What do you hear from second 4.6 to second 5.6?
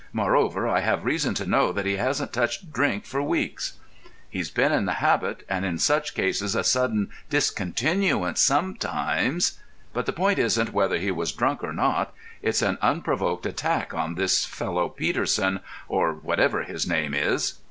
in the habit,